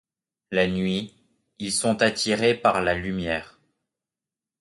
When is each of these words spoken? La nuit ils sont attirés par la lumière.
La 0.49 0.65
nuit 0.65 1.13
ils 1.59 1.71
sont 1.71 2.01
attirés 2.01 2.55
par 2.55 2.81
la 2.81 2.95
lumière. 2.95 3.59